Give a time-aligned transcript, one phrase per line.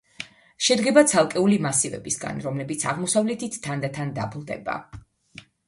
[0.67, 4.83] შედგება ცალკეული მასივებისაგან, რომლებიც აღმოსავლეთით თანდათან დაბლდება.